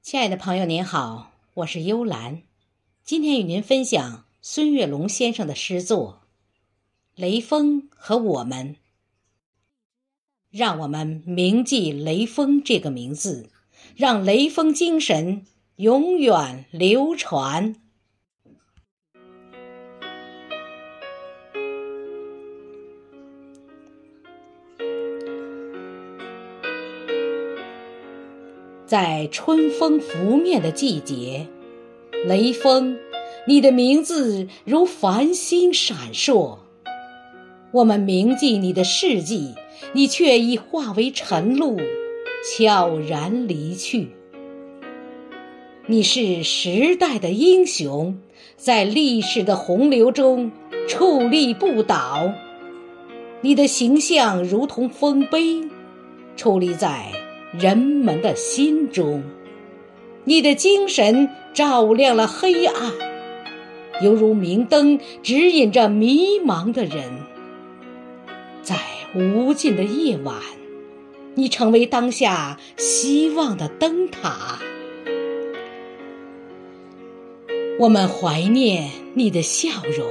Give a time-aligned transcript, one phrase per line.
[0.00, 2.42] 亲爱的朋友，您好，我是幽兰，
[3.04, 6.22] 今天与您分享孙月龙先生的诗作
[7.20, 8.74] 《雷锋和我们》。
[10.50, 13.50] 让我们铭记雷锋这个名字，
[13.96, 15.44] 让雷锋精神
[15.76, 17.76] 永远流传。
[28.88, 31.46] 在春风拂面的季节，
[32.24, 32.96] 雷锋，
[33.46, 36.56] 你的名字如繁星闪烁。
[37.70, 39.54] 我们铭记你的事迹，
[39.92, 41.76] 你却已化为晨露，
[42.56, 44.08] 悄然离去。
[45.86, 48.18] 你是时代的英雄，
[48.56, 50.50] 在历史的洪流中
[50.88, 52.32] 矗立不倒。
[53.42, 55.68] 你的形象如同丰碑，
[56.38, 57.27] 矗立在。
[57.52, 59.22] 人们的心中，
[60.24, 62.92] 你的精神照亮了黑暗，
[64.02, 67.04] 犹如明灯指引着迷茫的人。
[68.62, 68.76] 在
[69.14, 70.36] 无尽的夜晚，
[71.36, 74.58] 你成为当下希望的灯塔。
[77.80, 80.06] 我们怀念你的笑容，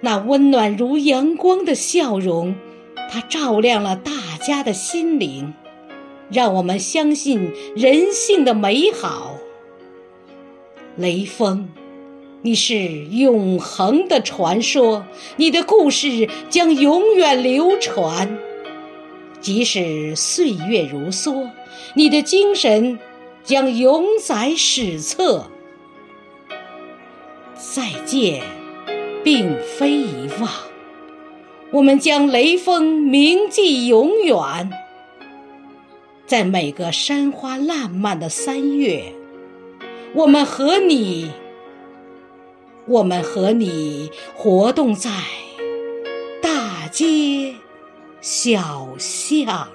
[0.00, 2.54] 那温暖如阳光的笑容，
[3.10, 5.52] 它照亮了大家的心灵。
[6.30, 9.36] 让我们相信人性的美好。
[10.96, 11.68] 雷锋，
[12.42, 15.04] 你是永恒的传说，
[15.36, 18.38] 你的故事将永远流传。
[19.40, 21.50] 即使岁月如梭，
[21.94, 22.98] 你的精神
[23.42, 25.50] 将永载史册。
[27.56, 28.42] 再见，
[29.22, 30.50] 并非遗忘，
[31.72, 34.70] 我们将雷锋铭记永远。
[36.26, 39.12] 在每个山花烂漫的三月，
[40.14, 41.30] 我们和你，
[42.86, 45.10] 我们和你活动在
[46.40, 47.54] 大街
[48.22, 49.68] 小巷。